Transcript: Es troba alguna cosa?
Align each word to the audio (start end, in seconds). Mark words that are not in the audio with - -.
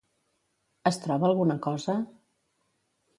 Es 0.91 0.97
troba 1.03 1.29
alguna 1.31 1.57
cosa? 1.67 1.99